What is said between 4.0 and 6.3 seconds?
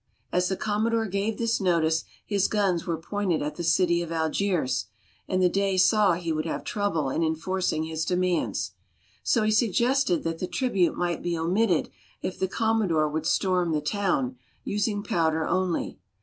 of Algiers, and the Dey saw